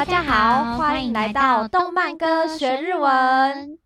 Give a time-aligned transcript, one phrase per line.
[0.00, 3.78] 大家好，欢迎来到动漫歌学日文。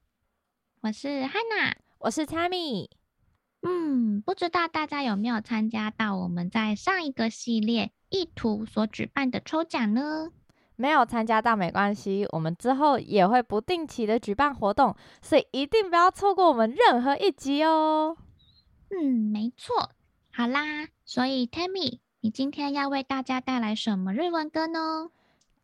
[0.80, 2.88] 我是 Hana，我是 Tammy。
[3.62, 10.30] 嗯，不知道大家有没有参加到我们在上一个系列意图所举办的抽奖呢？
[10.76, 18.16] 没有参加到没关系，我们之后也会不定期的举办活动，所以一定不要错过我们任何一集哦。
[18.90, 19.90] 嗯，没错。
[20.32, 25.10] 好啦，所以 Tammy，你今天要为大家带来什么日文歌呢？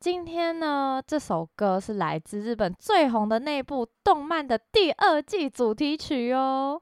[0.01, 6.81] 今天呢，这首歌是来自日本最红的那部动漫的第二季主题曲哦。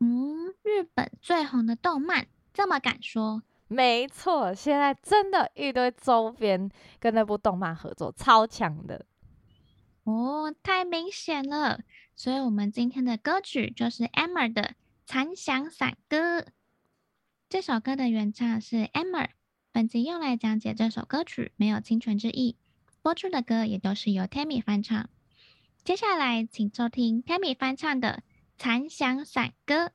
[0.00, 3.42] 嗯，日本最红的动漫，这么敢说？
[3.68, 9.06] 没错，现在真的一堆周边跟那部动漫合作，超强的。
[10.04, 11.80] 哦，太明显了。
[12.14, 14.62] 所以，我们今天的歌曲就是 Emma 的
[15.06, 16.40] 《残响散歌》。
[17.48, 19.30] 这首歌的原唱是 Aimer。
[19.76, 22.56] 本集用来讲解这首歌曲，没有清纯之意。
[23.02, 25.10] 播出的歌也都是由 Tammy 翻唱。
[25.84, 28.22] 接下来，请收听 Tammy 翻唱的
[28.56, 29.88] 《残响散歌》。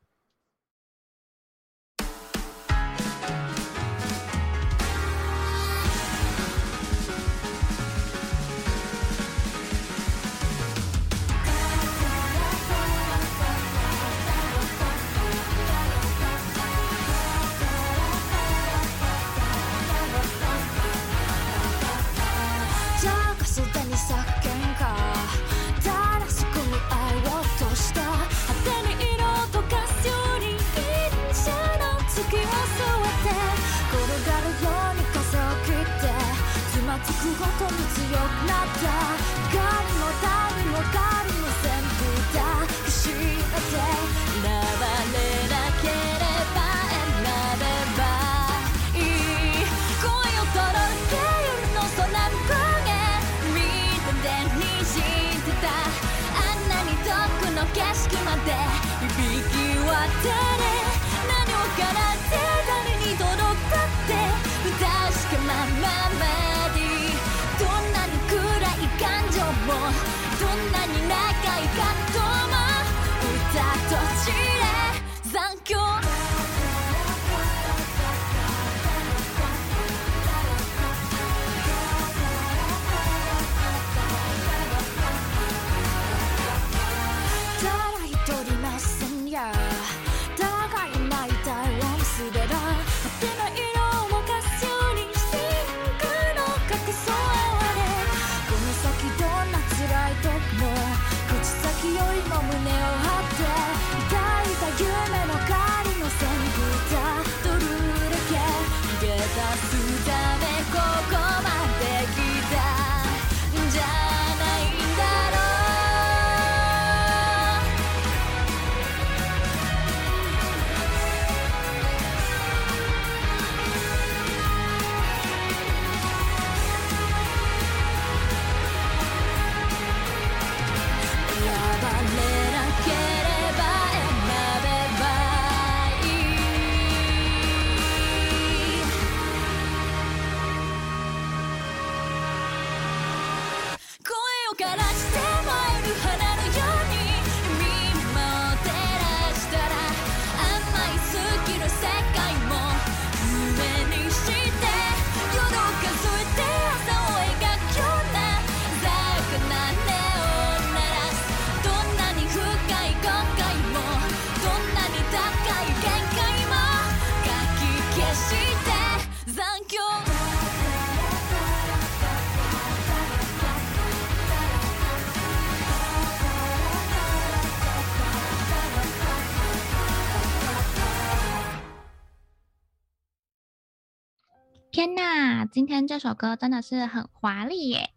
[185.72, 187.92] 天这首歌真的是很华丽耶！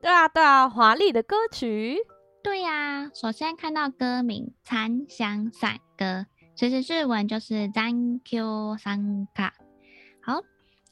[0.00, 1.98] 对啊，对啊，华丽的歌曲。
[2.42, 6.04] 对呀、啊，首先看到歌名《残响散歌》，
[6.54, 9.42] 其实日文就是 “thank you”，散歌。
[10.22, 10.40] 好，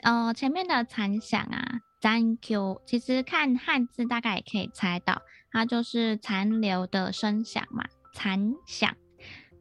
[0.03, 8.95] 呃，前面的残响啊，，“thank you”，其实看汉字大概也可以猜到，它就是残留的声响嘛，残响。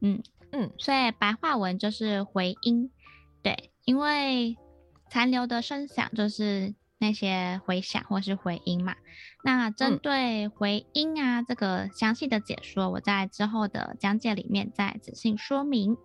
[0.02, 2.92] 嗯嗯，所以白话文就是回音。
[3.42, 4.58] 对，因为。
[5.14, 8.96] 残留的声响就是那些回响或是回音嘛。
[9.44, 15.96] 那针对回音啊，嗯、这个详细的解说，我在之后的讲解里面再仔细说明。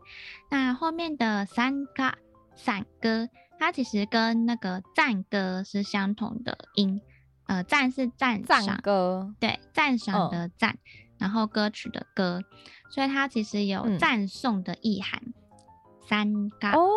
[0.51, 2.13] 那后面的三歌，
[2.55, 7.01] 散歌，它其实跟那个赞歌是相同的音。
[7.47, 12.43] 呃，赞是赞赏歌，对，赞赏的赞，嗯、然后歌曲的歌，
[12.91, 15.23] 所以它其实有赞颂的意涵。
[16.07, 16.91] 三嘎哦，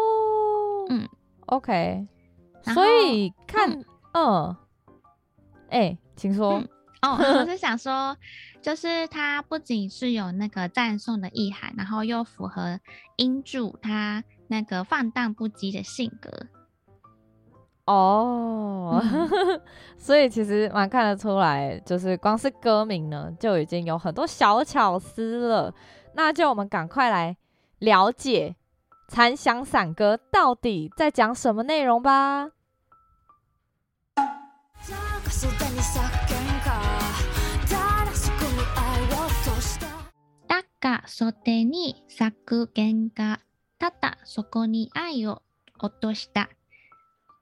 [0.89, 1.07] 嗯
[1.51, 2.07] ，OK，
[2.73, 3.83] 所以看，
[4.13, 4.55] 嗯，
[5.69, 6.59] 哎、请说。
[6.59, 6.67] 嗯、
[7.01, 8.15] 哦， 我是想说，
[8.61, 12.79] 就是它不仅是有那个赞颂的意涵，然后又符合
[13.17, 16.29] 英柱他那个放荡不羁的性格。
[17.85, 19.61] 哦，嗯、
[19.97, 25.73] 所以其实蛮看得出来，就是光是歌名呢，就已经有很多小巧思了。
[26.13, 27.35] 那就我们赶快来
[27.79, 28.55] 了解
[29.10, 32.50] 《残响散歌》到底在讲什么内容吧。
[40.78, 41.32] 高袖
[41.64, 43.40] に咲く喧哗、
[43.78, 45.42] ただそこに爱を
[45.80, 46.48] 落とした。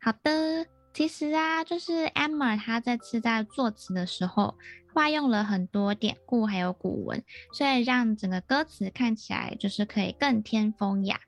[0.01, 4.55] 好的，其实啊，就是 Emma 他这次在作词的时候，
[4.95, 7.23] 化用了很多典故还有古文，
[7.53, 11.21] 所以让整个歌词看起来就是可以更添风雅，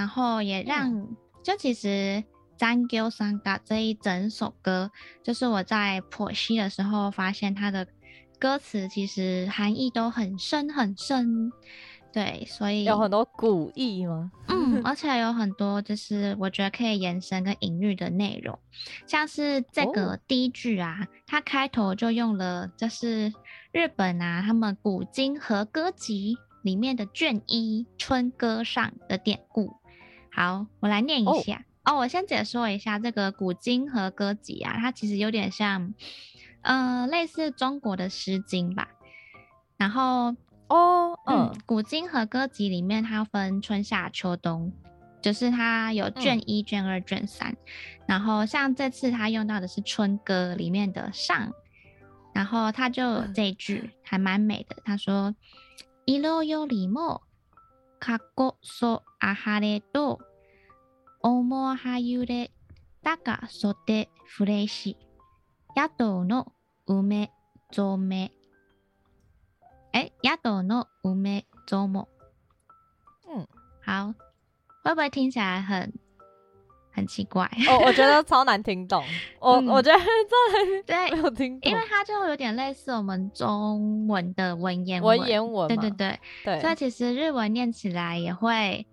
[0.00, 1.88] 然后也让、嗯、就其实
[2.56, 4.90] 《残响散歌》这一整首歌，
[5.22, 7.86] 就是我在剖析的时候发现它的
[8.38, 11.52] 歌词其实含义都很深很深。
[12.14, 14.32] 对，所以有很多古意吗？
[14.48, 18.58] 嗯，而且有很多就是我觉得可以延伸跟隐喻的内容，
[19.06, 23.30] 像是这个第一句啊，哦、它开头就用了就是
[23.70, 29.79] 日本啊他们古今和歌集里面的卷一《春歌上》的典故。
[30.32, 31.96] 好，我来念一下哦，哦。
[31.98, 35.94] 我先解说一下这个古今和歌集啊，它其实有点像，
[36.62, 38.88] 呃，类似中国的《诗经》吧，
[39.76, 40.34] 然后。
[40.72, 44.72] 哦，嗯，嗯，古今和歌集里面它分春夏秋冬，
[45.20, 47.56] 就是它有卷一、卷二、卷三，
[48.06, 51.52] 然后像这次他用到的是春歌里面的上，
[52.32, 55.34] 然后他就这一句还蛮美的，他说
[56.06, 56.88] ：“色より
[58.00, 60.18] かこそあはれと、
[61.22, 62.50] おもはゆれ、
[63.04, 64.96] たかそてふれし、
[65.76, 66.52] 野党の
[66.86, 67.30] 梅
[67.70, 68.32] ぞめ。
[69.92, 72.08] え、野党の梅ぞも。
[73.28, 73.46] う，
[73.84, 74.14] 好，
[74.82, 75.92] 会不会听起来很
[76.92, 77.44] 很奇怪？
[77.68, 79.02] 哦，我觉得超难听懂。
[79.40, 86.60] 我、嗯、我觉得这对没有听懂，因为它就有点类似我们中文的文言文，文言文，对对对对。
[86.60, 88.86] 所以其实日文念起来也会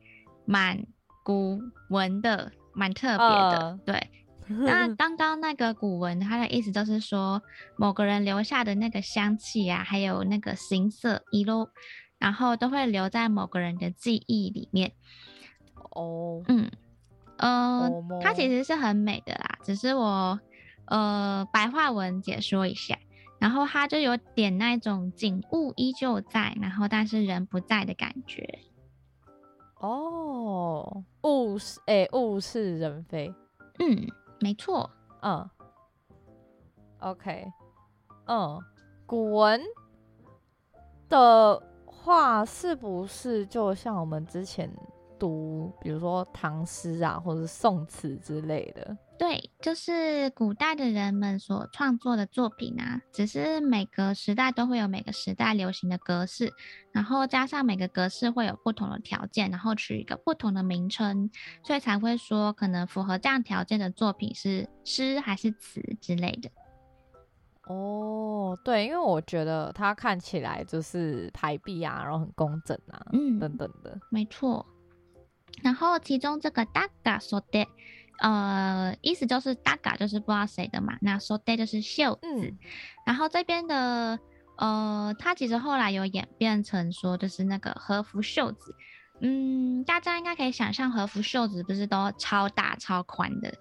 [0.45, 0.85] 蛮
[1.23, 1.59] 古
[1.89, 4.09] 文的，蛮特别的，呃、对。
[4.49, 7.41] 那 刚刚那个古文，它的意思就是说，
[7.75, 11.67] 某个人留下的那个香气啊，还有那个形色、一路，
[12.17, 14.93] 然后都会留在某个人的记忆里面。
[15.91, 16.71] 哦，嗯，
[17.37, 17.89] 呃，
[18.21, 20.39] 它其实是很美的啦，只是我
[20.85, 22.97] 呃白话文解说一下，
[23.39, 28.59] 然后它就有点那种景物依旧在，然后但是人不在的感觉。
[29.79, 33.33] 哦，物是哎，物是人非，
[33.79, 34.07] 嗯。
[34.39, 34.87] 没错，
[35.23, 35.49] 嗯
[36.99, 37.51] ，OK，
[38.27, 38.59] 嗯，
[39.07, 39.59] 古文
[41.09, 44.71] 的话是不是就像我们之前
[45.17, 48.97] 读，比如说唐诗啊，或者宋词之类的？
[49.17, 56.53] 对，就是古代的人们所创作的作品啊，只是每个时代都会有每个时代流行的格式，
[56.91, 61.31] 然后加上每个格式会有不同的条件，然后取一个不同的名称，
[61.63, 66.49] 所以才会说可能符合这样条件的作品是诗还是词之类的。
[67.73, 74.63] 哦，对，因为我觉得它看起来就是排比啊，然后很工整啊，嗯，等等的，没错。
[75.63, 77.67] 然后其中这个大嘎说的。
[78.19, 82.57] 呃，意思就是大嘎就是不知道谁的嘛，那袖就是袖子，嗯、
[83.05, 84.17] 然后这边的
[84.55, 88.75] 呃，它其实后来有演变成说就是那个和服袖子，
[89.21, 93.53] 嗯，大家应该可以想象和服袖子不是都超大超宽的。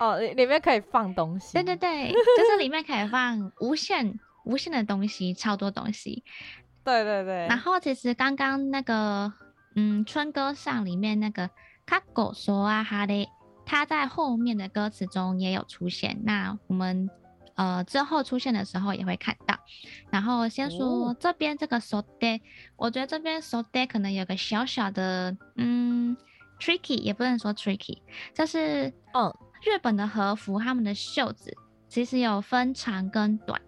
[0.00, 6.24] 哦，里里面可以放东西，对对对， 就是里面可以放无限无限的东西，超多东西，
[6.82, 9.32] 对对对，然后其实刚刚那个
[9.79, 11.49] 嗯春歌上里面那个
[11.85, 13.27] かっこそあはれ
[13.65, 17.09] 它在后面的歌词中也有出现，那我们
[17.55, 19.57] 呃之后出现的时候也会看到。
[20.11, 22.03] 然后先说、哦、这边这个袖，
[22.75, 26.15] 我觉得这边袖可能有个小小的嗯
[26.59, 28.01] tricky，也不能说 tricky，
[28.33, 31.57] 就是嗯日本的和服他们的袖子
[31.89, 33.59] 其实有分长跟短，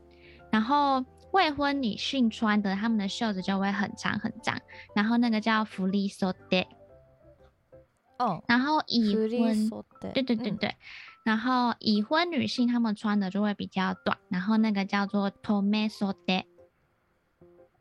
[0.51, 4.58] 然后 未婚女性穿的她们的袖子就会很长很长，
[4.94, 6.32] 然后那个叫振り袖。
[8.18, 9.68] 哦，然后已婚，
[10.12, 10.76] 对对对对，嗯、
[11.24, 16.44] 然后已婚女性她们穿的就会比较短，然后那个叫做 tomesode。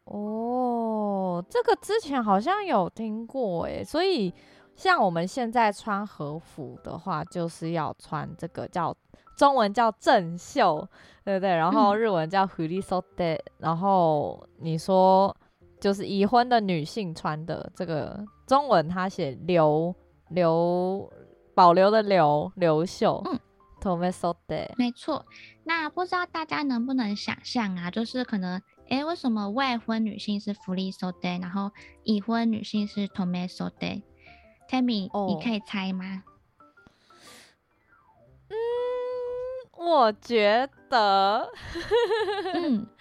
[0.06, 4.34] 哦，这个之前好像有听过诶，所以
[4.82, 8.96] 像我们现在穿和服的话，就是要穿这个叫
[9.38, 10.88] 中文叫正袖，
[11.24, 11.50] 对不对？
[11.56, 15.36] 然后日文叫 furisode，然后你说
[15.80, 19.94] 就是已婚的女性穿的这个中文，它写留
[20.30, 21.08] 留。
[21.54, 23.38] 保留的留留袖，嗯
[23.82, 25.24] ，tomesode，没错。
[25.66, 27.92] 那不知道大家能不能想象啊？
[27.92, 31.70] 就是可能，诶，为什么未婚女性是 furisode，然后
[32.04, 33.06] 已婚女性是
[34.72, 36.24] tomesode？Tammy，哦，你可以猜吗？
[38.50, 38.56] 嗯，
[39.78, 41.50] 我觉得，
[42.54, 42.88] 嗯。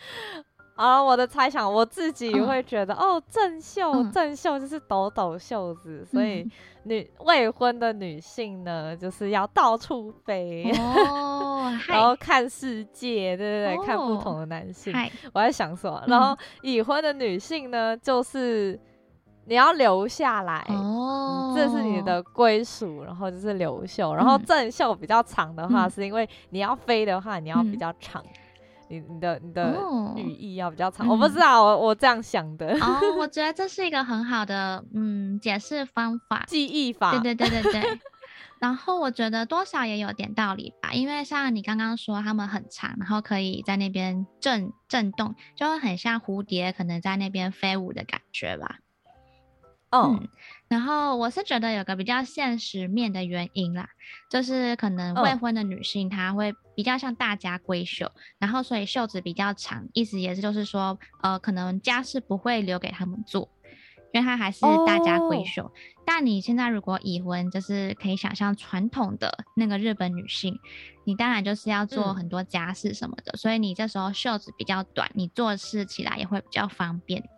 [0.77, 6.51] 啊，我的猜想，我自己会觉得，哦，哦，正袖，嗯、正袖就是抖抖袖子，所以
[6.85, 14.95] 女未婚的女性呢，就是要到处飞， 哦、然后看世界，对对对，哦、看不同的男性。
[15.35, 18.81] 我在想说，然后已婚的女性呢，就是
[19.47, 28.23] 你要留下来，哦、嗯，这是你的归属，然后就是留袖，然后正袖比较长的话，是因为你要飞的话，你要比较长。
[28.23, 28.35] 嗯
[28.91, 29.81] 你你的你的
[30.17, 32.77] 语义要比较长，哦、我不知道，我我这样想的。
[32.81, 37.13] 哦，我觉得这是一个很好的嗯解释方法，记忆法。
[37.13, 38.01] 对对对对对。
[38.59, 48.79] 然后我觉得多少也有点道理吧，因为像你刚刚说他们很长，然后可以在那边震震动，就会很像蝴蝶可能在那边飞舞的感觉吧。
[49.91, 50.29] 哦、嗯，
[50.69, 53.89] 然后我是觉得有个比较现实面的原因啦，
[54.31, 63.49] 就是可能未婚的女性她会比较像大家闺秀，哦、然后所以袖子比较长，意思也是就是说，呃，可能家事不会留给他们做，
[64.13, 65.65] 因为她还是大家闺秀。
[65.65, 65.73] 哦、
[66.07, 70.57] 但你现在如果已婚，就是可以想象传统的那个日本女性，
[71.05, 77.29] 你当然就是要做很多家事什么的，嗯、所以你这时候袖子比较短，你做事起来也会比较方便。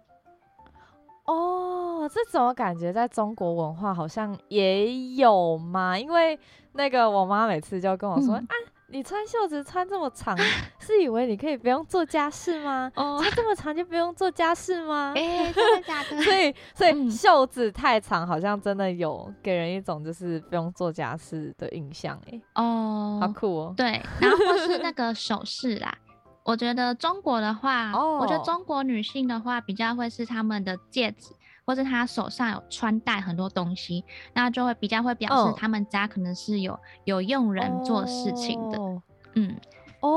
[1.25, 5.99] 哦，这种感觉在中国文化好像也有嘛？
[5.99, 6.39] 因为
[6.73, 8.55] 那个我妈每次就跟我说：“嗯、啊，
[8.89, 10.37] 你穿袖子穿这么长，
[10.81, 12.91] 是以为你可以不用做家事吗？
[12.97, 16.21] 哦，穿这么长就不用做家事吗？”哎、欸，真的假的？
[16.23, 22.19] 所以，所以袖子太长，好像真的有给人一种就是不用做家事的印象。
[22.31, 23.75] 哎，哦，好酷哦。
[23.77, 25.95] 对，然后是那个首饰啦。
[26.45, 28.21] 我觉得中国的话，oh.
[28.21, 31.33] 我觉得中国女性的话比较会是她们的戒指，
[31.65, 36.81] 或者她手上有穿戴很多东西，那就会比较会表示她们家可能是有、oh.
[37.05, 38.79] 有佣人做事情的。
[38.79, 39.01] Oh.
[39.35, 39.57] 嗯，
[40.01, 40.09] 哦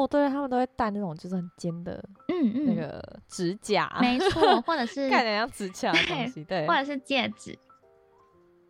[0.00, 7.58] ，oh, 对，他们都会戴那种就是很尖的，嗯嗯，那个指甲，没错，或者是 看起来像指甲的东西，对，或者是戒指。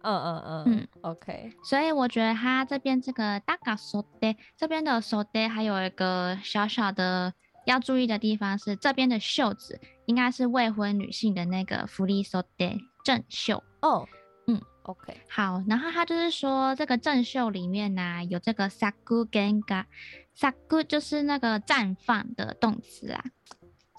[0.01, 1.51] 嗯嗯嗯嗯，OK。
[1.63, 4.05] 所以我觉得它这边这个大嘎袖
[4.55, 7.33] 这边的袖还有一个小小的
[7.65, 12.43] 要注意的地方是，这边的袖子应该是未婚女性的那个福利袖
[13.03, 13.63] 正袖。
[13.81, 14.07] 哦，
[14.45, 15.19] 嗯，OK。
[15.27, 19.85] 好，然后它就是说这个正袖里面呢、啊、有这个咲く弦が，
[20.37, 23.23] 咲く就是那个绽放的动词啊，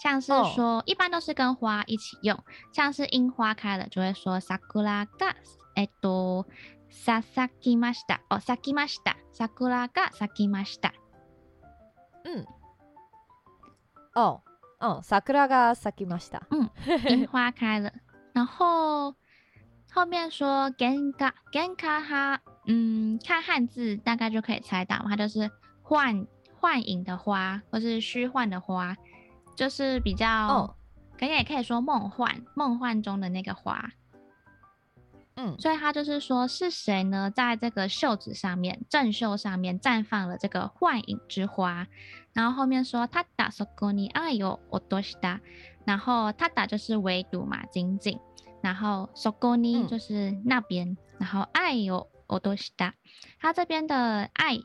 [0.01, 0.83] 像是说、oh.
[0.87, 2.39] 一般都是跟花一起用，
[2.73, 4.57] 像是樱花开了就会说桜
[5.19, 5.35] が。
[5.76, 6.46] えっと、
[6.90, 8.22] さ、咲きました。
[8.30, 9.18] 哦，咲きました。
[9.32, 10.94] 桜が咲きました。
[12.26, 12.46] 嗯。
[14.16, 14.42] 哦，
[14.80, 16.42] 哦，桜が咲きました。
[16.52, 16.70] 嗯，
[17.10, 17.92] 樱花开了。
[18.34, 19.16] 然后
[19.94, 25.50] 后面说弦が，弦が它，嗯，看汉字大概就可以猜到，它就是
[25.82, 26.28] 幻
[26.60, 28.96] 幻影的花，或是虚幻的花，
[29.56, 30.76] 就是比较，哦，
[31.18, 33.92] 可以也可以说梦幻，梦幻中的那个花。
[35.39, 37.31] 嗯，所以他就是说，是谁呢？
[37.31, 41.87] 在这个袖子上面，正袖上面绽放了这个幻影之花。
[42.33, 45.41] 然后后面说，他打そこに爱を落とした。
[45.85, 48.19] 然后他打就是围堵嘛，紧紧。
[48.63, 50.89] 然后そこに就是那边。
[50.89, 52.95] 嗯、然后爱を落とした。
[53.39, 54.59] 他这边的爱，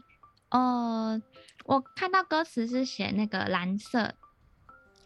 [0.51, 1.21] 呃，
[1.65, 4.13] 我看到歌词是写那个蓝色，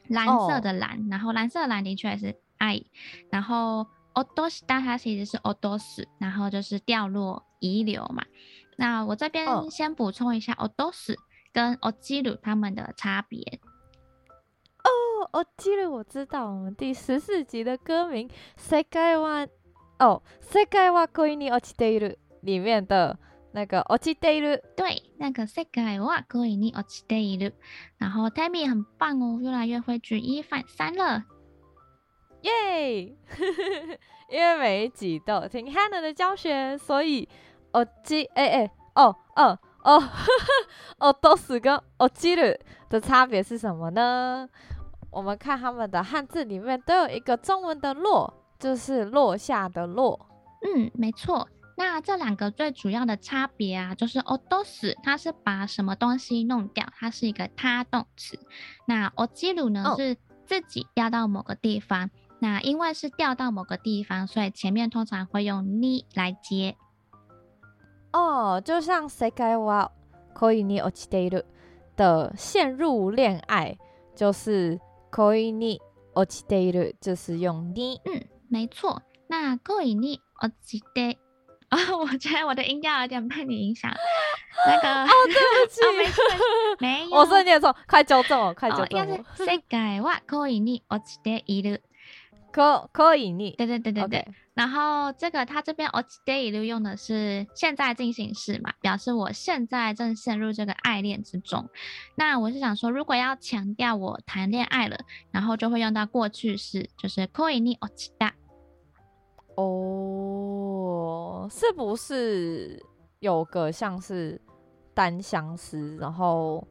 [0.08, 1.00] 蓝色的蓝。
[1.00, 2.84] 哦、然后蓝色的蓝的确是爱。
[3.32, 3.88] 然后。
[4.14, 8.24] 落とした它其实是落とす，然后就是掉落、遗留嘛。
[8.78, 11.16] 那我这边先补充一下落とす
[11.54, 13.60] 跟落ちる它们的差别。
[14.84, 18.28] 哦，落ちる我知道，我们第十四集的歌名《
[18.58, 19.48] 世界は
[20.00, 23.18] 哦世界は恋に落ちている》里面的
[23.54, 27.54] 那个落ちている，对，那个世界は恋に落ちている。
[27.98, 31.24] 然后 Tammy 很棒哦，越来越会举一反三了。
[32.43, 33.99] 耶！Yeah!
[34.31, 37.29] 因为每一集都有听 Hannah 的教学，所以
[37.73, 40.03] 我记哎哎哦哦，哦，
[40.99, 42.43] 哦， 都是跟哦，基鲁
[42.89, 44.49] 的差别是什么呢？
[45.11, 50.29] 我们看他们的汉字里面都有一个中文的“落”，就是落下的“落”。
[50.63, 51.49] 嗯，没错。
[51.77, 58.39] 那这两个最主要的差别啊，就是哦 dos 它是把什么东西弄掉，它是一个他动词。
[58.87, 62.11] 那哦，基鲁呢、哦、是自己掉到某个地方。
[62.40, 66.76] 那因为是掉到某个地方，所以前面通常会用你来接。
[68.12, 69.92] 哦，就像世界は
[70.34, 71.46] 恋に落ちている
[71.96, 73.78] 的陷入恋爱，
[74.16, 74.80] 就是
[75.12, 75.80] 恋に
[76.14, 78.00] 落ちている，就是用你。
[78.06, 79.02] 嗯，没错。
[79.28, 81.18] 那恋に落ちて
[81.72, 83.92] 哦， 我觉得我的音调有点被你影响。
[84.68, 85.92] 那个哦，对不起，哦、
[86.80, 89.16] 没，没 有，我是念错，快纠正我，快纠正我。
[89.16, 91.82] 哦、世界は恋に落ちている。
[92.52, 94.20] 可可以逆，对对对对对。
[94.20, 94.26] Okay.
[94.54, 101.70] 然后这个它这边落ちている用的是现在进行式嘛，表示我现在正陷入这个爱恋之中。
[102.16, 104.98] 那我是想说，如果要强调我谈恋爱了，
[105.32, 108.32] 然后就会用到过去式，就是恋に落ちた。
[109.56, 112.82] 哦，是不是
[113.20, 114.42] 有个像是
[114.94, 116.66] 单相思，然后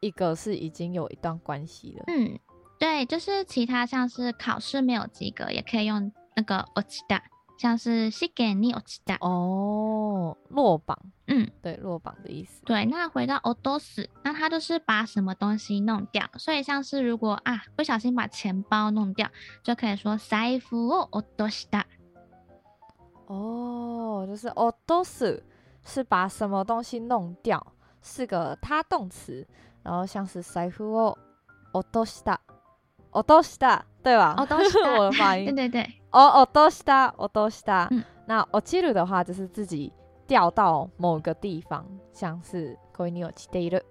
[0.00, 2.04] 一个是已经有一段关系了？
[2.08, 2.36] 嗯。
[2.78, 7.20] 对，就是其他像是考试没有及格，也可以用那个落ちた，
[7.56, 12.64] 像是试験に落ちた哦，落榜，嗯，对，落榜的意思。
[12.64, 19.30] 对，那回到落とす，那它就是把什么东西弄掉，所以像是如果啊不小心把钱包弄掉，
[19.62, 21.84] 就可以说财布を落とした。
[23.28, 25.44] 哦，就是落とす
[25.84, 27.64] 是把什么东西弄掉，
[28.02, 29.46] 是个他动词，
[29.84, 31.16] 然后像是财布を
[31.72, 32.38] 落とした。
[33.16, 34.34] 落とした，对吧？
[34.36, 35.46] 落と した，我的发音。
[35.46, 36.00] 对对对。
[36.10, 37.88] 哦，落とした，落とした。
[37.90, 39.92] 嗯，那落ちる的话，就是自己
[40.26, 43.82] 掉到某个地方，像是恋に落ちている。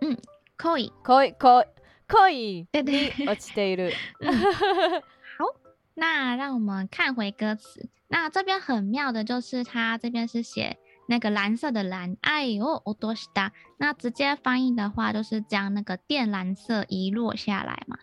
[0.00, 0.18] 嗯，
[0.56, 1.66] 可以，可以，可以，
[2.06, 2.66] 可以。
[2.72, 3.94] 对对，落ちている。
[5.38, 5.54] 好，
[5.94, 7.88] 那让我们看回歌词。
[8.08, 13.50] 那这边很妙的就是，它这边是写那个蓝色的蓝，哎呦，落とした。
[13.78, 17.98] 那直接翻译的话，就是将那个靛蓝色遗落下来嘛。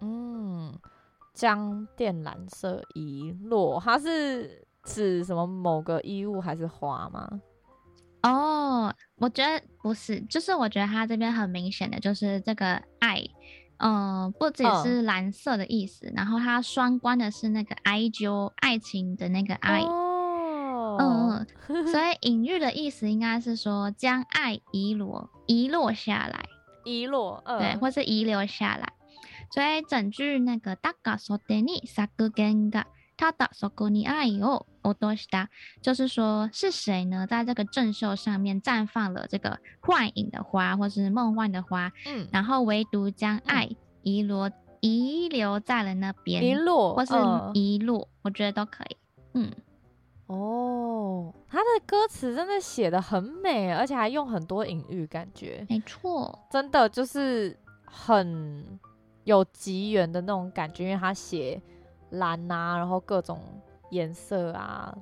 [0.00, 0.72] 嗯，
[1.34, 7.40] 将靛蓝色遗落，它是指什么某个衣物还是花吗？
[8.22, 13.22] 哦，我觉得不是，就是我觉得它这边很明显的就是这个爱，
[13.76, 26.44] 嗯、呃，不只是蓝色的意思，嗯、然后它双关的是那个爱就爱情的那个爱，哦，嗯嗯，所以隐喻的意思应该是说将爱遗落遗落下来，
[26.84, 28.92] 遗落，嗯、对，或是遗留下来。
[29.51, 35.47] 所以整句那个谁が袖に咲く弦がただそこに爱を落とした，
[35.81, 43.69] 就是说是谁呢，在这个正袖上面绽放了这个幻影的花，或是梦幻的花，嗯，然后唯独将爱
[44.01, 47.13] 遗落遗留在了那边，遗落或是
[47.53, 48.97] 遗落，呃、我觉得都可以，
[49.35, 49.51] 嗯，
[50.25, 57.55] 哦，他的歌词真的写得很美，而且还用很多隐喻，感觉没错，真的就是
[57.85, 58.79] 很。
[59.28, 61.60] 有吉缘的那种感觉，因为他写
[62.08, 63.38] 蓝啊，然后各种
[63.90, 64.96] 颜色啊，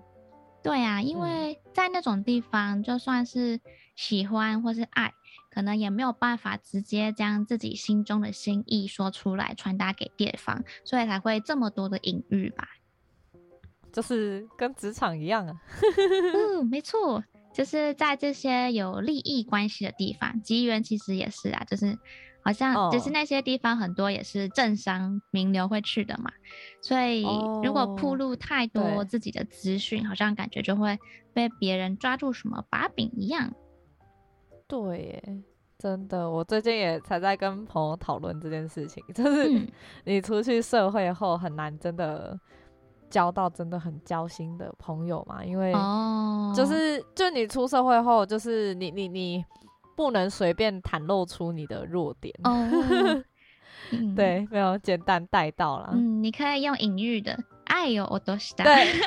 [0.64, 3.60] 对啊，因为在那种地方，就算是
[3.94, 5.14] 喜欢或是爱，
[5.48, 12.66] 可能也没有办法直接将自己心中的心意说出来，传达给对方，所以才会这么多的隐喻吧。
[13.94, 15.54] 就是跟职场一样啊，
[16.34, 17.22] 嗯，没错，
[17.54, 21.96] 就是在这些有利益关系的地方，吉缘其实也是啊，就是。
[22.46, 26.30] 好像就是那些地方很多也是政商名流会去的嘛，
[26.80, 27.24] 所以
[27.64, 30.96] 如果铺露太多自己的资讯，好像感觉就会
[31.34, 33.52] 被别人抓住什么把柄一样。
[34.68, 35.42] 对耶，
[35.76, 39.66] 真的，我最近也才在跟朋友讨论这件事情，就是
[40.04, 42.38] 你出去社会后很难真的
[43.10, 45.72] 交到真的很交心的朋友嘛，因为
[46.54, 49.44] 就是就你出社会后，就是你你你。
[49.95, 53.23] 不能随便袒露出你的弱点哦。
[53.91, 55.89] 嗯、对，没有简单带到了。
[55.93, 58.63] 嗯，你可以用隐喻的，爱有落とした。
[58.63, 59.01] 对，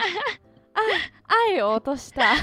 [0.73, 0.83] 爱
[1.27, 2.37] 爱有落とした。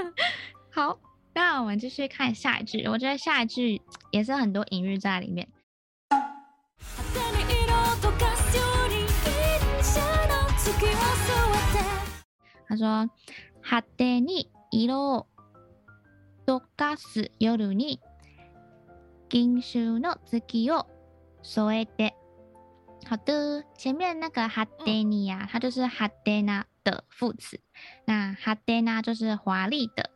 [0.71, 0.99] 好，
[1.33, 2.85] 那我们继续看下一句。
[2.87, 5.47] 我觉得下一句也是很多隐喻在里面。
[12.67, 13.07] 他说：“
[13.63, 15.27] 果てに色
[16.49, 17.99] 溶かす夜に
[19.31, 20.85] 银色の月を
[21.41, 22.13] 添えて。
[23.07, 27.59] 好的，前面那个果てに呀，它就是果てな的副词。
[28.05, 30.09] 那果てな就是华丽的，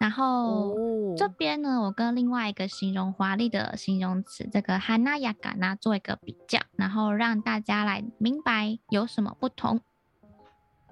[0.00, 9.80] 然后、哦、这边呢，我跟另外一个形容华丽的形容词，这个华やかな做一个比较，然后让大家来明白有什么不同。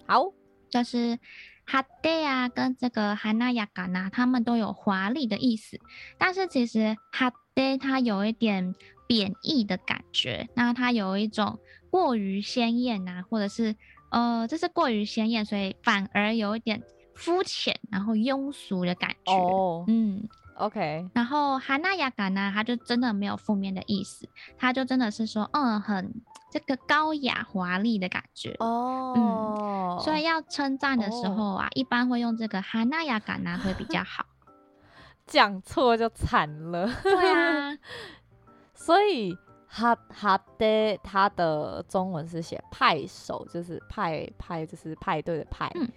[0.07, 0.33] 好，
[0.71, 1.19] 就是
[1.67, 5.81] 派手啊，跟这个华やかな，他们都有华丽的意思，
[6.19, 8.75] 但是其实派手它有一点
[9.07, 11.59] 贬义的感觉，那它有一种
[11.91, 13.75] 过于鲜艳啊，或者是
[14.11, 16.83] 呃，这是过于鲜艳，所以反而有一点。
[17.13, 19.35] 肤浅，然后庸俗的感觉。
[19.35, 21.09] 哦，嗯 ，OK。
[21.15, 28.57] 然后华やか呢，它就真的没有负面的意思，它就真的是说，嗯，很这个高雅华丽的感觉。
[28.61, 34.27] 哦，嗯，所以要称赞的时候啊，哦、一般会用这个华やか呢会比较好。
[35.27, 36.91] 讲错就惨了。
[37.03, 37.79] 对啊，
[38.75, 39.37] 所以
[39.69, 45.71] 哈哈的它的中文是写派手，就是派派就是派对的派。
[45.77, 45.89] 嗯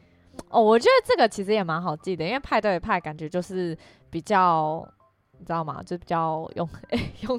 [0.51, 3.77] 哦，我觉得这个其实也蛮好记的，因为派对派感觉就是
[4.11, 4.87] 比较，
[5.38, 5.83] 你知道吗？
[5.85, 7.38] 就比较用诶 用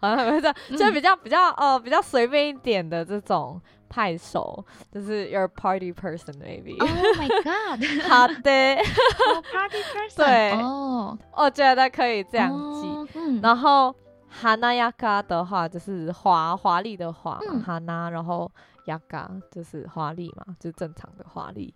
[0.00, 6.78] 好像没错，就比较比较呃比较随便一点的这种派手，就是 your party person maybe。
[6.78, 7.84] Oh my god！
[8.08, 8.76] 好的，
[9.52, 10.16] party person。
[10.16, 11.44] 对哦，oh.
[11.46, 12.88] 我觉得可以这样记。
[12.88, 13.94] Oh, 嗯、然后
[14.28, 18.48] 哈那亚卡的话就是华华丽的华嘛，华、嗯、然后
[18.89, 21.73] やか就是华丽嘛，就是正常的华丽。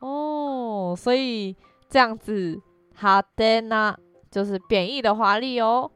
[0.00, 1.56] 哦，所以
[1.88, 2.60] 这样子，
[2.94, 3.96] 派手な
[4.30, 5.90] 就是贬义的华丽哦。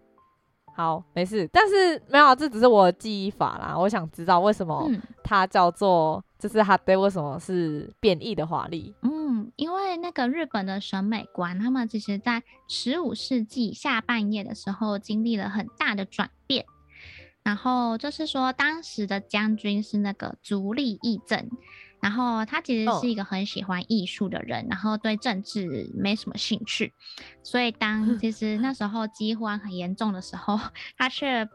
[0.75, 3.77] 好，没事，但是没有，这只是我的记忆法啦。
[3.79, 4.91] 我想知道为什么
[5.23, 8.95] 它叫做，就是派手为什么是贬义的华丽？
[9.03, 16.36] 嗯，因为那个日本的审美观，他们其实在十五世纪下半叶的时候经历了很大的转变。
[17.48, 21.50] 然后就是说，当时的将军是那个足利义政。
[22.00, 24.72] 然后他其实是一个很喜欢艺术的人，oh.
[24.72, 26.94] 然后对政治没什么兴趣，
[27.42, 30.60] 所以当 其实那时候饥荒很严重的时候，
[30.96, 31.50] 他却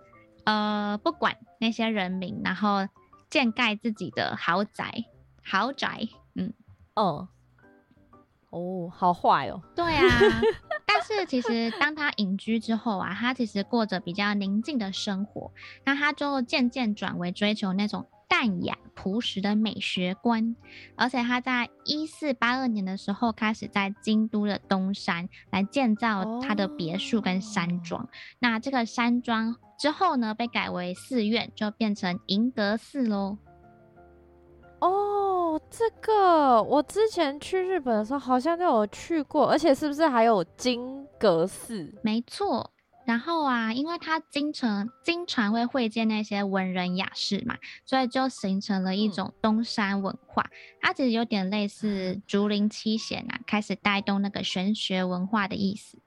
[0.44, 2.88] 呃不管那些人民，然后
[3.30, 5.04] 建盖自己的豪宅，
[5.44, 6.52] 豪宅，嗯，
[6.96, 7.28] 哦，
[8.50, 10.08] 哦，好坏哦，对啊，
[10.86, 15.52] 但是其实当他隐居之后啊，他其实过着比较宁静的生活，
[15.84, 18.06] 那他就渐渐转为追求那种。
[18.28, 20.56] 淡雅朴实的美学观，
[20.96, 28.00] 而且他在一四八二年的时候开始在京都的东山来建造他的别墅跟山庄。
[28.00, 28.10] Oh.
[28.38, 33.36] 那这个山庄之后呢，被改为寺院，就变成银阁寺喽。
[34.84, 41.94] 哦，这个我之前去日本的时候好像就有去过，而且是不是还有金阁寺？
[42.02, 42.68] 没错。
[43.04, 50.42] 然后啊，因为他经常经常会会见那些文人雅士嘛，所以就形成了一种东山文化。
[50.42, 55.98] 嗯、它其实有点类似竹林七贤啊，开始带动那个玄学文化的意思。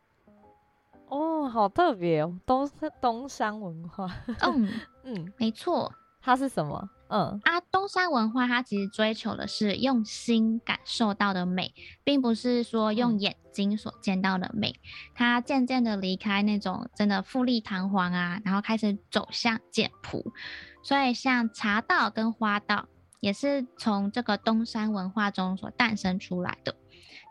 [1.07, 2.69] 哦，好特别哦，东
[3.01, 4.09] 东山文化。
[4.41, 4.69] 嗯
[5.03, 5.93] 嗯，没错。
[6.21, 6.89] 它是什么？
[7.07, 11.71] 嗯啊，东山文化它其实追求的是用心感受到的美，
[12.03, 14.73] 并不是说用眼睛所见到的美。
[15.13, 20.33] 它渐渐的离开那种真的富丽堂皇啊，然后开始走向简朴。
[20.81, 22.87] 所以像茶道跟花道
[23.19, 26.75] 也是从这个东山文化中所诞生出来的。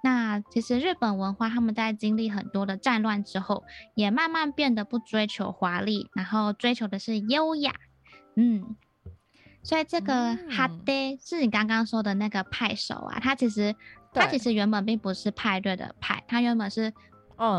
[0.04, 3.64] 那其实日本文化他们在经历很多的战乱之后，
[3.96, 7.74] 也慢慢变得不追求华丽，然后追求的是优雅。
[8.36, 8.76] 嗯。
[9.64, 10.74] 所以这个派手
[11.24, 13.74] 是你刚刚说的那个派手啊，它其实
[14.12, 16.92] 它其实原本并不是派对的派，它原本是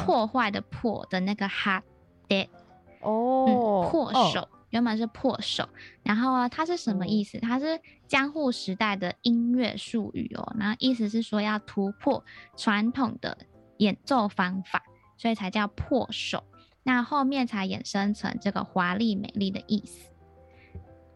[0.06, 1.84] 破坏的破的那个派
[2.30, 2.48] 手
[3.02, 5.68] 哦、嗯，破手、哦、原本是破手，
[6.04, 7.40] 然后啊它是什么意思？
[7.40, 12.24] 它是江户时代的音乐术语哦，然后意思是说要突破
[12.56, 13.36] 传统的
[13.78, 14.84] 演奏方法，
[15.18, 16.44] 所以才叫破手，
[16.84, 20.08] 那后面才衍生成这个华丽美丽的意思。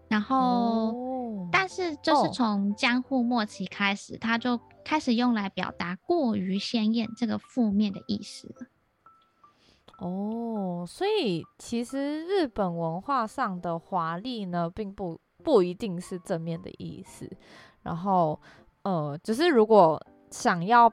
[0.10, 8.67] 然后，哦、但是就是从江户末期开始，他、哦、就开始用来表达过于鲜艳这个负面的意思了。
[10.00, 17.30] 哦，所以其实日本文化上的华丽呢，并不不一定是正面的意思。
[17.84, 18.41] 然后，
[18.82, 20.91] 呃，只、就是如果想要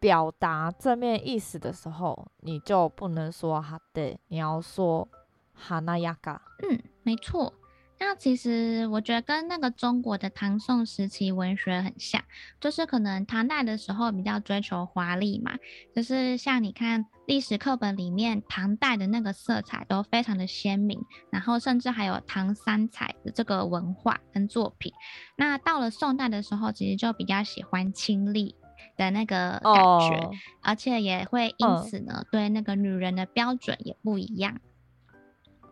[0.00, 5.06] 表达正面意思的时候，你就不能说哈对，你要说
[5.54, 6.42] 哈那亚嘎。
[6.68, 7.52] 嗯，没错。
[7.98, 12.22] 那其实我觉得跟那个中国的唐宋时期文学很像，
[12.60, 15.52] 就是可能唐代的时候比较追求华丽嘛，
[15.94, 24.92] 就是像你看历史课本里面，唐代的那个色彩都非常的鲜明，然后甚至还有唐三彩的这个文化跟作品。
[25.36, 28.54] 那到了宋代的时候，其实就比较喜欢清丽
[28.98, 30.30] 的那个感觉，哦、
[30.62, 34.60] 而且也会因此呢，嗯、对那个女人的标准也不一样。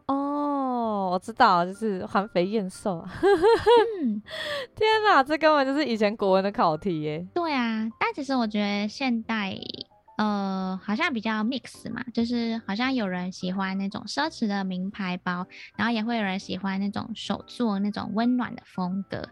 [0.06, 3.02] 哦，我知道，就是环肥燕瘦。
[4.02, 4.22] 嗯，
[4.76, 7.26] 天哪，这根本就是以前国文的考题耶。
[7.34, 9.56] 对啊，但其实我觉得现代，
[10.18, 19.26] 呃，好像比较 mix 嘛，就是好像有人喜欢那种奢侈的名牌包，然后也会有人喜欢那种手作那种温暖的风格。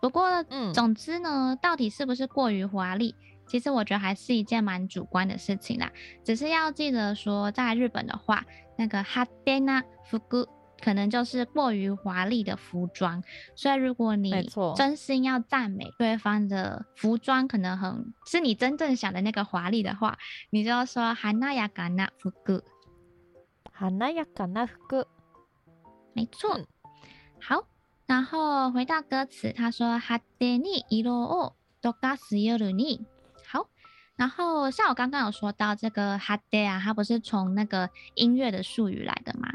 [0.00, 3.14] 不过，嗯，总之呢，到底是不是过于华丽？
[3.49, 5.91] 其实我觉得还是一件蛮主观的事情啦。
[6.23, 8.43] 只是要记得说，在日本的话，
[8.77, 10.19] 那个哈德纳服
[10.81, 13.23] 可能就是过于华丽的服装。
[13.55, 20.17] 所以如果你真心要赞美对方的服装，可能很是你真正想的那个华丽的话，
[20.49, 22.31] 你就要说华やかな服。
[23.71, 25.05] 华やかな服。
[26.13, 26.65] 没错。
[27.39, 27.67] 好，
[28.07, 33.05] 然后回到歌词，他说哈德に色を溶かす夜に。
[34.20, 39.48] 然后像我刚刚有说到这个哈德啊，它不是从那个音乐的术语来的吗？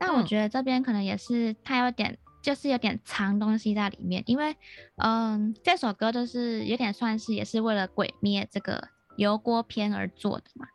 [0.00, 4.56] 但我觉得这边可能也是它有点，就是有点藏东西在里面，因为
[4.96, 10.66] 嗯，这首歌就是有点算是也是为了鬼灭这个油锅篇而做的嘛。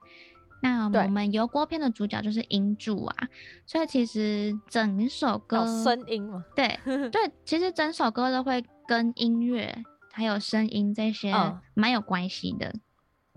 [0.61, 3.27] 那我们油锅篇的主角就是音柱啊，
[3.65, 6.79] 所以其实整首歌声音嘛，对
[7.11, 9.83] 对，其实整首歌都会跟音乐。
[10.16, 11.32] 还有声音这些
[11.74, 12.74] 蛮有关系的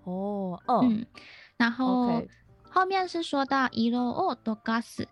[0.03, 1.05] 哦，嗯，
[1.57, 2.29] 然后 Okay.
[2.69, 5.05] 后面是说到色を溶かす，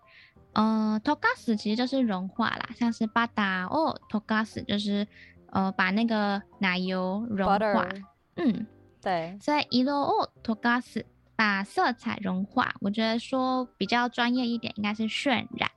[0.53, 5.07] 呃，溶かす其实就是融化啦，像是バターを溶かす就是
[5.51, 8.03] 呃把那个奶油融化，Butter.
[8.35, 8.67] 嗯，
[9.01, 11.05] 对，所以色を溶かす
[11.37, 15.69] 把色彩融化，我觉得说比较专业一点应该是渲染，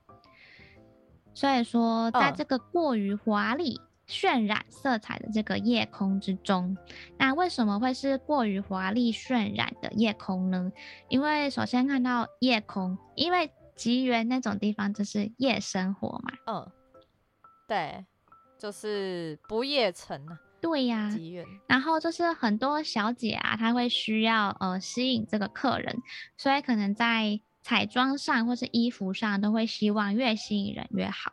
[1.33, 3.81] 所以说在这个过于华丽。
[4.12, 6.76] 渲染色彩的这个夜空之中，
[7.18, 10.70] 那为什么会是过于华丽渲染的夜空呢？
[11.08, 16.34] 因为首先看到夜空，因为吉原那种地方就是夜生活嘛。
[16.46, 16.72] 嗯，
[17.66, 18.06] 对，
[18.60, 20.38] 就是不夜城啊。
[20.60, 21.46] 对呀，吉原。
[21.66, 25.96] 然后就是很多小姐啊，她会需要呃吸引这个客人，
[26.38, 31.32] 所以可能在彩妆上或是衣服上都会希望越吸引人越好。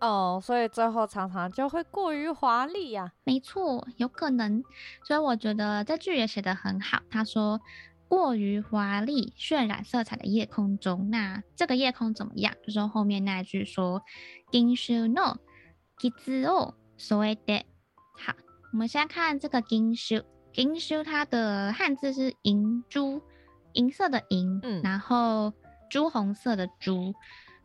[0.00, 3.12] 哦，所以最后常常就会过于华丽呀。
[3.24, 4.62] 没错，有可能。
[5.04, 7.00] 所以我觉得这句也写得很好。
[7.10, 7.60] 他说，
[8.06, 12.54] 过于华丽渲染色彩的夜空中，那这个夜空怎么样？
[12.62, 14.02] 就是后面那句说，
[14.50, 15.36] 银秋の
[15.98, 17.62] 伤を添えて。
[18.18, 18.34] 好，
[18.72, 20.22] 我们先看这个银秋，
[20.56, 23.22] 银秋它的汉字是银珠，
[23.72, 25.54] 银色的银，嗯，然后
[25.88, 27.14] 朱红色的朱。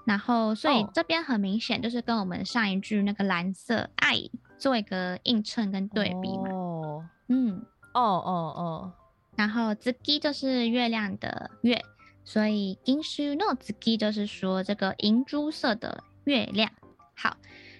[0.06, 4.14] 然后，所以这边很明显就是跟我们上一句那个蓝色爱
[4.56, 6.48] 做一个映衬跟对比嘛。
[6.50, 8.92] 哦，嗯，哦哦哦。
[9.34, 11.84] 然后月就是月亮的月，
[12.24, 16.70] 所以 ginsu no zuki 就是说这个银珠色的月亮。
[17.14, 17.36] 好，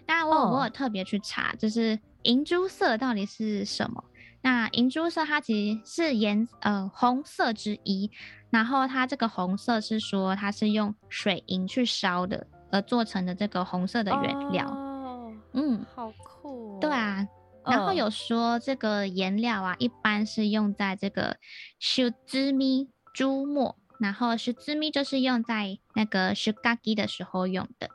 [0.06, 4.02] 那我有我有特别去查，就是银珠色到底是什么？
[4.42, 8.10] 那银珠色它其实是颜呃红色之一。
[8.50, 14.68] 然后它这个红色是说它是用水银去烧的而做成的这个红色的原料。
[14.70, 16.78] 哦，嗯，好酷哦。
[16.80, 17.26] 对啊，
[17.64, 21.36] 然后有说这个颜料啊，一般是用在这个
[21.78, 27.88] 朱墨朱墨，然后朱墨就是用在那个出垣的时候用的。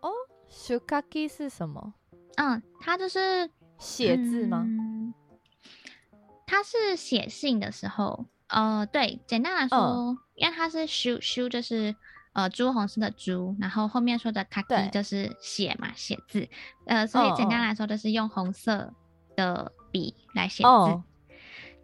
[0.00, 0.10] 哦，
[0.48, 1.94] 出垣是什么？
[2.36, 4.62] 嗯，它就是写字吗？
[4.64, 5.12] 嗯，
[6.46, 8.26] 它是写信的时候。
[8.48, 11.94] 呃，对，简单来说，嗯、因为它是修修，就是
[12.32, 16.48] 呃朱红色的朱，然后后面说的卡基就是写嘛，写字，
[16.86, 18.92] 呃，所以简单来说就是用红色
[19.36, 20.68] 的笔来写字。
[20.68, 21.04] 哦、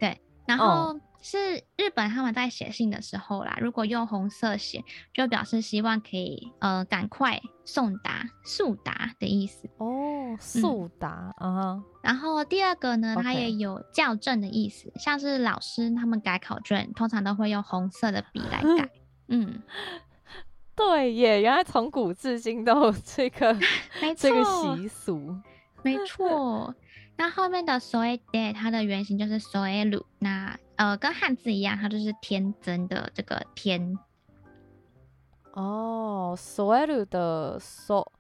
[0.01, 4.85] 对，然后是日本他们在写信的时候啦，如果用红色写，
[5.15, 9.67] 就表示希望可以呃赶快送达速达的意思。
[9.79, 11.73] 哦，速达啊。
[11.73, 18.91] 嗯然后第二个呢，它也有校正的意思，像是老师他们改考卷，通常都会用红色的笔来改。
[19.29, 19.63] 嗯，
[20.77, 23.57] 对耶，原来从古至今都有这个
[24.19, 25.35] 这个习俗。
[25.83, 26.75] 没错。
[27.18, 33.98] 那后面的所谓的它的原型就是所谓鲁，那呃跟汉字一样，它就是天增的这个天。
[35.54, 38.12] 哦，所谓的所，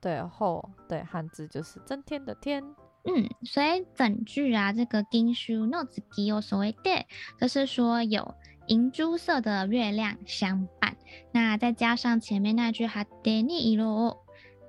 [0.00, 2.62] 对后对汉字就是增添的添。
[3.04, 7.04] 嗯，所以整句啊，这个银秋の月を添えて，
[7.40, 8.34] 就是说有
[8.66, 10.96] 银珠色的月亮相伴。
[11.32, 14.18] 那再加上前面那句派手に色を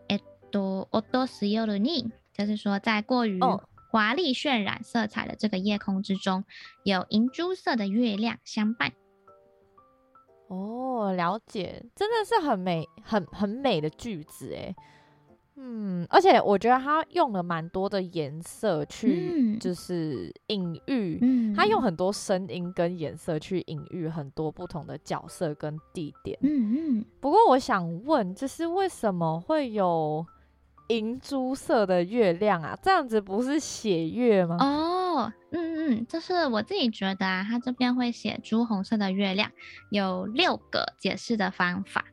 [0.07, 3.40] えっと落とす夜に， 就是说在过于
[3.90, 6.44] 华丽渲染色彩的这个夜空之中，
[6.84, 8.92] 有银珠色的月亮相伴。
[10.46, 14.72] 哦，了解，真的是很美，很很美的句子诶。
[15.56, 26.38] 嗯，而且我觉得他用了蛮多的颜色去，就是隐喻，嗯，他用很多声音跟颜色去隐喻很多不同的角色跟地点。
[26.42, 27.04] 嗯嗯。
[27.20, 30.24] 不过我想问，就是为什么会有
[30.88, 32.78] 银珠色的月亮啊？
[32.82, 34.56] 这样子不是血月吗？
[34.60, 39.50] 哦，嗯嗯，就是我自己觉得啊，他这边会写朱红色的月亮，
[39.90, 42.04] 有六个解释的方法。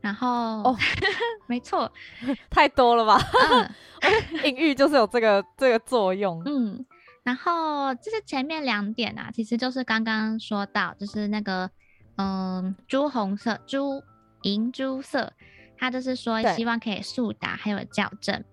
[0.00, 0.28] 然后
[0.62, 0.76] 哦，
[1.48, 1.90] 没错，
[2.50, 3.20] 太多了吧？
[3.50, 3.70] 嗯，
[4.46, 6.40] 隐喻就是有这个这个作用。
[6.46, 6.86] 嗯，
[7.24, 11.68] 然后就是前面两点啊，其实就是刚刚说到，就是那个
[12.16, 14.00] 嗯，朱红色、朱
[14.42, 15.32] 银珠色，
[15.78, 18.44] 它就是说希望可以速达还有校正。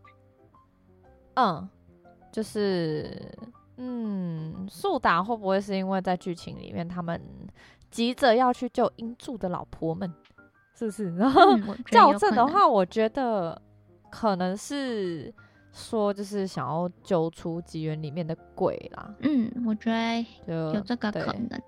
[1.33, 1.67] 嗯，
[2.31, 3.37] 就是
[3.77, 7.21] 嗯，速达会不会是因为在剧情里面他们
[7.91, 10.13] 急着要去救英柱的老婆们？
[10.73, 11.15] 是不是？
[11.15, 11.57] 然后
[11.91, 13.61] 校正的话，我觉得
[14.09, 15.33] 可能是
[15.71, 19.15] 说，就是想要揪出吉原里面的鬼啦。
[19.21, 21.61] 嗯，我觉得有这个可能。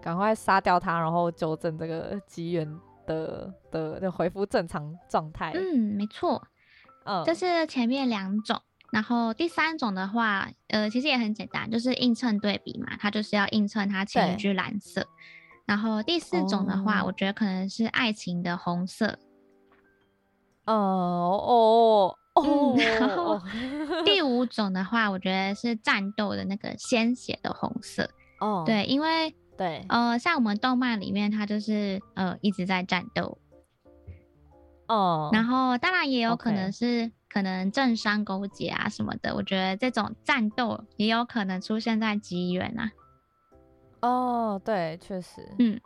[0.00, 2.68] 赶快杀掉他，然后纠正这个吉原
[3.06, 5.52] 的的的恢复正常状态。
[5.54, 6.42] 嗯，没错。
[7.04, 8.60] 嗯，这是前面两种。
[8.90, 15.04] 然后第三种的话，呃，其实也很简单，就是映衬对比嘛，它就是要映衬它前一句蓝色。
[15.66, 17.08] 然后第四种的话，oh.
[17.08, 19.18] 我觉得可能是爱情的红色。
[20.66, 22.76] 哦哦哦。
[22.76, 23.40] 然后
[24.04, 28.08] 第 五种的话，我觉得是战斗的那个鲜血的红色。
[28.40, 28.58] 哦。
[28.58, 28.66] Oh.
[28.66, 33.38] 对，因为对，呃，像我们动漫里面，它就是呃一直在战斗。
[34.88, 35.30] 哦。
[35.30, 35.34] Oh.
[35.34, 39.34] 然后当然也有可能是可能政商勾结啊什么的。
[39.34, 42.90] 我觉得这种战斗也有可能出现在吉原啊。
[44.00, 45.80] 哦，对，确实，嗯，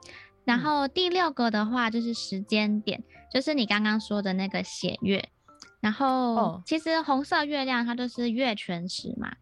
[0.45, 5.29] 然后第六个的话就是时间点，嗯、就是你刚刚说的那个血月，
[5.81, 9.37] 然后、哦、其实红色月亮它就是月全食嘛，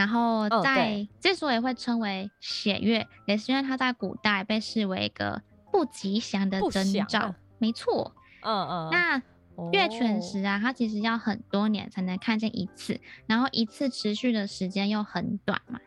[0.00, 9.22] 然后在之所以会称为血月，也是因为它在古代被视为一个不吉祥的征兆，啊、没错，嗯嗯，那。
[9.74, 15.78] 月全食啊，它其实要很多年才能看见一次，然后一次持续的时间又很短嘛。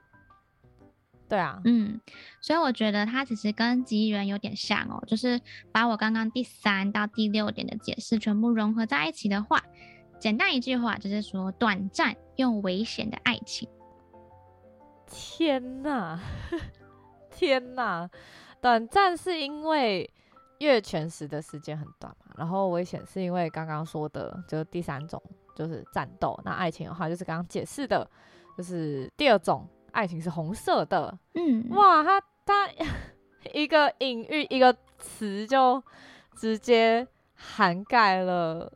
[1.28, 2.00] 对啊，嗯，
[2.40, 9.64] 所以我觉得它其实跟吉缘有点像哦，就是把我刚刚第三到第六点的解释全部融合在一起的话，
[10.20, 13.68] 简单一句话就是说，短暂又危险的爱情。
[15.14, 16.20] 天哪，
[17.30, 18.10] 天哪，
[18.60, 20.12] 短暂是因为
[20.58, 25.22] 月全食的时间很短嘛，然后危险是因为刚刚说的，就是第三种
[25.56, 28.10] 就是战斗，那爱情的话就是刚刚解释的，
[28.58, 29.68] 就是第二种。
[29.92, 32.68] 爱情是红色的，嗯，哇，他他
[33.54, 35.84] 一个隐喻一个词就
[36.36, 38.74] 直接涵盖了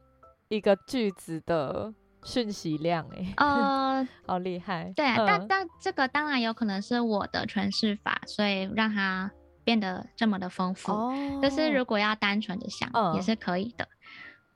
[0.47, 1.91] 一个句子的
[2.27, 9.31] 讯息量，哎，呃， 好厉害，对啊，嗯、但但这个当然有可能是我的诠释法，所以让它
[9.63, 10.91] 变得这么的丰富。
[10.91, 13.87] 哦，就是如果要单纯的想，嗯、也是可以的，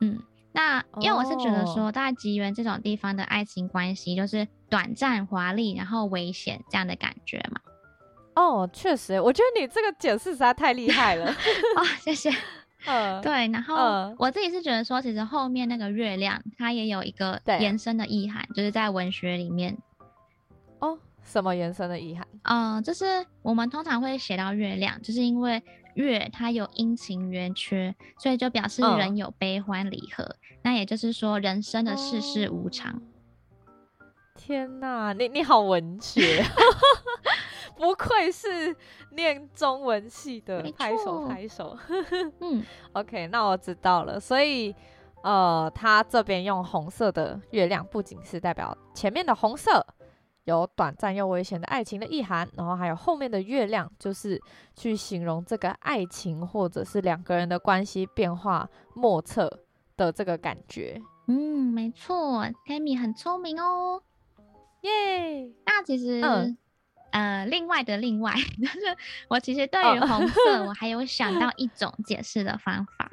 [0.01, 0.19] 嗯。
[0.53, 7.61] 那因为我是觉得说，在吉原这种地方的爱情关系，就是短暂、华丽，然后危险这样的感觉嘛。
[8.35, 11.31] 哦，确实，我觉得你这个解释实在太厉害了。
[11.77, 12.29] 哦，谢谢。
[12.85, 13.47] 嗯，对。
[13.49, 19.77] 然后我自己是觉得说，其实后面那个月亮，它也有一个延伸的意涵，就是在文学里面。
[20.79, 22.27] 哦，什么延伸的意涵？
[22.43, 25.61] 嗯，就是我们通常会写到月亮，就是因为。
[25.95, 30.23] 月它有阴晴圆缺，所以就表示人有悲欢离合。
[30.23, 32.93] 嗯、那也就是说，人生的世事无常。
[32.93, 33.01] 哦、
[34.33, 36.45] 天哪，你你好文学，
[37.77, 38.75] 不愧是
[39.11, 41.77] 念中文系的，拍手拍手。
[42.41, 44.19] 嗯，OK，那我知道了。
[44.19, 44.75] 所以，
[45.23, 49.85] 呃，他这边用红色的月亮，不仅是代表前面的红色。
[50.45, 54.41] 有短暂又危险的爱情的意涵，然后还有后面的月亮，就是
[54.75, 59.47] 去形容这个爱情或者是两个人的关系变化莫测
[59.95, 60.99] 的这个感觉。
[61.27, 64.01] 嗯，没错，Tammy 很聪明哦，
[64.81, 65.47] 耶！
[65.63, 66.57] 那其实，嗯、
[67.11, 68.79] 呃，另外的另外， 就是
[69.27, 73.11] 我其实对于红色，我还有想到一种解释的方法。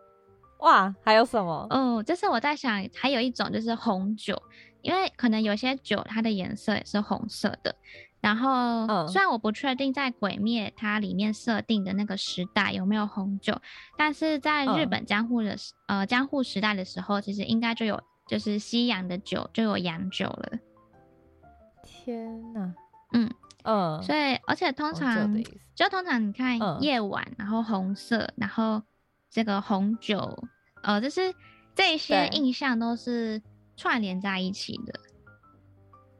[0.60, 1.66] 哇，还有什么？
[1.70, 4.40] 哦，就是我在想，还有一种就是红酒。
[4.82, 7.76] 因为可能有些酒它的颜色也是红色的，
[8.18, 13.60] 然后、嗯、虽然我不确定在《鬼灭》它里面设定的那个时代有没有红酒，
[13.98, 15.50] 但是在日本江户的、
[15.88, 20.52] 嗯、呃江户时代的时候，其实应该就有就是西洋的酒就有洋酒了。
[21.82, 22.72] 天哪，
[23.12, 23.30] 嗯
[23.64, 25.42] 嗯，所以而且通常
[25.74, 28.82] 就通常你看夜晚，嗯、然后红色，然后
[29.30, 30.42] 这个红酒，
[30.82, 31.34] 呃，就是
[31.74, 33.40] 这些印象都是
[33.76, 35.00] 串联在一起的。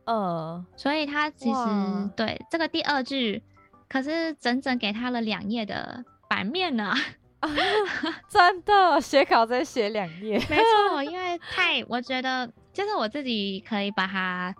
[0.06, 3.42] 呃，所以他其实对这个第二句，
[3.88, 6.92] 可是整整给他了两页的版面呢。
[8.28, 10.58] 真的，写稿再写两页，没
[10.90, 14.54] 错，因为 太我觉得，就是我自己可以把它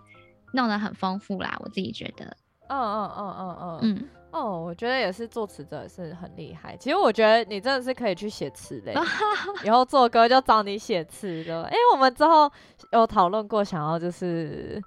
[0.53, 2.35] 弄得很丰富啦，我自己觉得。
[2.71, 6.77] 嗯嗯嗯嗯嗯嗯哦，我觉得也是作词者是很厉害。
[6.77, 8.93] 其实我觉得你真的是可以去写词的，
[9.65, 11.63] 以后做歌就找你写词的。
[11.65, 12.49] 因为我们之后
[12.93, 14.81] 有讨论过，想要就是。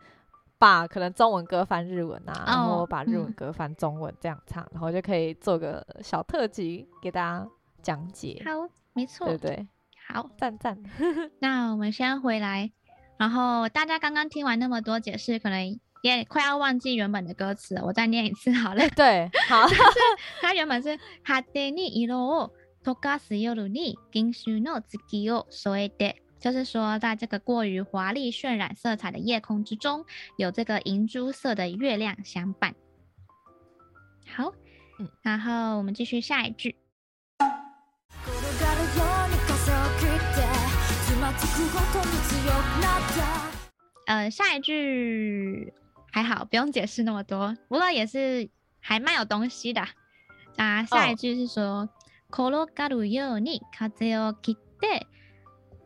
[0.57, 7.47] 把可能中文歌翻日文啊，oh, 然后把日文歌翻中文这样唱，嗯、然后就可以做个小特辑给大家
[7.82, 8.41] 讲解。
[8.47, 9.68] 好，没错，对对，
[10.09, 10.80] 好，赞赞。
[11.41, 12.70] 那我们先回来，
[13.18, 18.89] 然后大家刚刚听完那么多解释，可能也快要忘记原本的歌词了，我再念一次好了。
[18.89, 19.67] 对，好。
[20.41, 22.51] 它原本是派手に色を
[22.84, 26.15] 溶かす夜に银色の月を添えて。
[26.39, 30.05] 就是说，在这个过于华丽渲染色彩的夜空之中，
[30.38, 32.73] 有这个银珠色的月亮相伴。
[34.25, 34.53] 好，
[34.99, 36.77] 嗯，然后我们继续下一句。
[44.05, 45.73] 呃，下一句
[46.13, 48.49] 还好，不用解释那么多，不过也是
[48.80, 49.82] 还蛮有东西的。
[50.57, 51.89] 啊，下一句是说，
[52.32, 55.07] 転がるように风を切って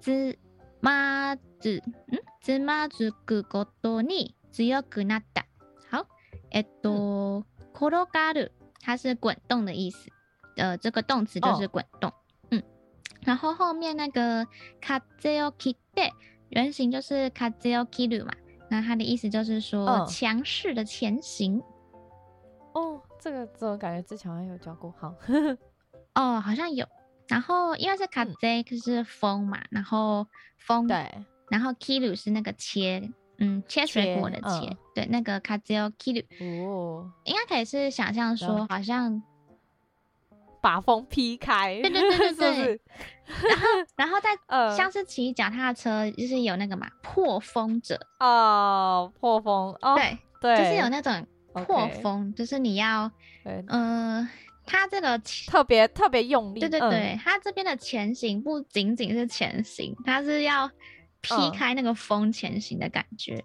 [0.02, 0.40] ず
[0.82, 5.46] まず、嗯，つまずくことに强くなった。
[5.92, 6.08] 好，
[6.52, 10.10] えっと、転がる，它是滚动的意思。
[10.56, 12.10] 呃，这个动词就是滚动。
[12.10, 12.14] 哦、
[12.52, 12.64] 嗯，
[13.22, 14.48] 然后后面那个
[14.82, 15.02] 风
[15.46, 16.12] を切って，
[16.50, 18.34] 原型就是风を切る嘛。
[18.70, 21.62] 那它的意思就是说强势的前行。
[22.74, 24.94] 哦，这个这种感觉之前好像有教过。
[25.00, 25.14] 好，
[26.16, 26.88] 哦，好像有。
[27.28, 30.28] 然后因为是风，就是风嘛，然后
[30.58, 31.10] 风，对，
[31.50, 39.24] 然后切る是那个切，嗯，切水果的切，嗯、对，那个风を切る，哦，应该可以是想象说，好像
[40.69, 42.81] 把风劈开，对对对对对，
[43.49, 43.67] 然后
[43.97, 44.37] 然后在
[44.77, 53.11] 像是骑脚踏车，就是有那个嘛，破风者，哦，破风，哦，对对，就是有那种破风就是你要，
[53.45, 53.65] 嗯。
[53.69, 54.29] 呃
[54.71, 60.71] 它这个特别特别用力，对对对，嗯、它这边的前行不仅仅是前行，它是要
[61.23, 63.43] 劈开那个风前行的感觉。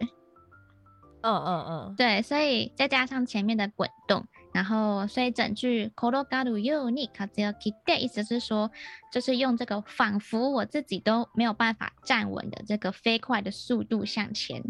[1.22, 4.22] 嗯嗯嗯，对，所以再加上前面的滚动，
[4.53, 8.71] 然后所以整句転がるように风を切って，意思是说，
[9.13, 14.63] 就是用这个仿佛我自己都没有办法站稳的这个飞快的速度向前。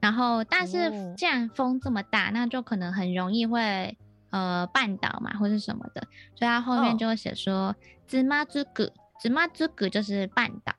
[0.00, 3.96] 然后，但是既然风这么大，那就可能很容易会。
[4.30, 6.02] 呃，绊倒嘛，或是什么的，
[6.34, 7.76] 所以他后面就会写说，
[8.08, 8.90] つまずく，
[9.22, 10.74] つまずく就是绊倒。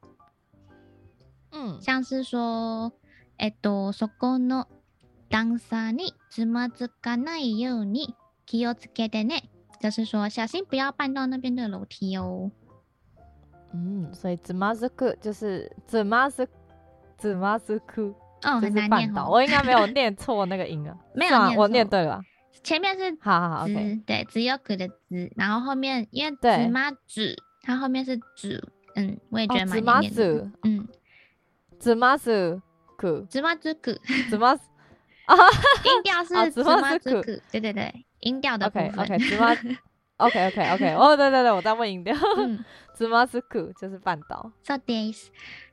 [1.52, 2.92] 嗯，像是说，
[3.38, 4.66] えっと、そこの
[5.30, 9.44] 段差に つまずかないように気をつけてね，
[9.82, 12.52] 就是说小心不要绊到那边的楼梯哦。
[13.74, 16.48] 嗯，所以つまずく就是つまず、
[17.18, 18.14] つまずく，
[18.44, 22.22] 哦，很难念哦，我应该没有念错那个音啊， 没有念错，我念对了。
[22.64, 24.02] 前面是好好好，okay.
[24.06, 30.88] 对，只有个的字，然后后面因为子妈子，它后面是子，嗯，我也觉得蛮难念的，嗯，
[31.78, 32.62] 子妈子
[32.98, 33.92] 苦，子妈子苦，
[34.30, 34.56] 子妈
[35.30, 35.36] 啊，
[35.84, 39.54] 音调是子妈子苦，对对对，音调的部分，OK OK，子妈，
[40.18, 42.16] OK OK OK，哦对对对，我在问音调，
[42.94, 45.30] 子妈子苦就是绊倒，so this，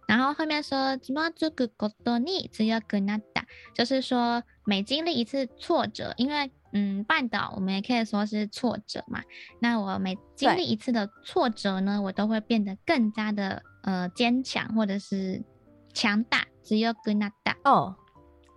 [0.07, 9.23] 然后后面说子妈子苦ことに强くなった，就是说每经历一次挫折，因为嗯，绊倒我们也可以说是挫折嘛。
[9.61, 15.45] 那我每经历一次的挫折呢，我都会变得更加的呃坚强或者是
[15.93, 16.47] 强大。
[16.65, 17.97] 只有跟那大哦，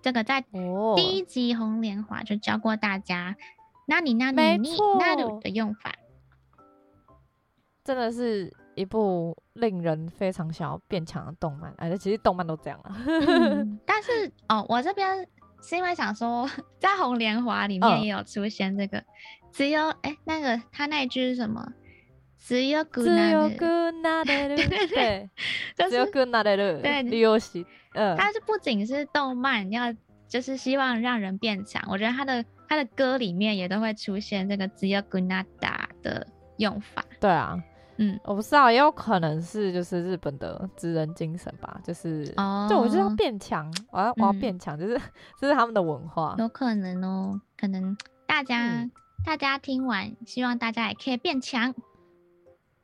[0.03, 0.40] 这个在
[0.96, 3.36] 第一集红莲华就教过大家。
[3.86, 5.94] 那你那里你那里的用法，
[7.84, 11.74] 真的是一部令人非常想要变强的动漫。
[11.78, 12.96] 哎，其实动漫都这样啊。
[13.07, 15.26] 嗯、 但是哦，我这边。
[15.62, 16.48] 是因为想说，
[16.78, 19.05] 在《红莲华》里面也有出现这个，哦、
[19.53, 21.70] 只有哎、欸，那个他那一句是什么？
[22.41, 25.30] 只有古娜的，对对对，
[25.88, 27.64] 只有古娜的 对游戏，
[27.95, 29.95] 嗯，它是不仅是动漫，要
[30.26, 31.82] 就是希望让人变强。
[31.88, 36.26] 我觉得他的他的歌里面也都会出现这个只有古娜达的
[36.57, 37.05] 用法。
[37.20, 37.62] 对啊，
[37.99, 44.99] 嗯，我不知道，也有可能是就是日本的职人精神吧，就是哦，就我就要变强，我要我要变强，就是
[45.38, 48.91] 这是他们的文化，有可能哦，可能大家、嗯、
[49.24, 51.74] 大家听完，希望大家也可以变强，